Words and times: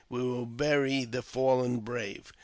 We 0.09 0.23
will 0.23 0.47
bury 0.47 1.05
the 1.05 1.21
fallen 1.21 1.81
brave." 1.81 2.31